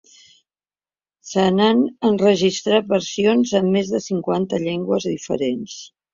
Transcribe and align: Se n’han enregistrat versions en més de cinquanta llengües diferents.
Se 1.31 1.43
n’han 1.57 1.83
enregistrat 2.09 2.89
versions 2.95 3.53
en 3.61 3.71
més 3.77 3.93
de 3.93 4.03
cinquanta 4.09 4.63
llengües 4.67 5.09
diferents. 5.13 5.79